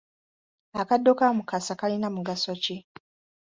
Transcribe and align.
Akaddo 0.81 1.11
ka 1.19 1.27
Mukasa 1.37 1.73
kalina 1.79 2.07
mugaso 2.15 2.53
ki? 2.63 2.77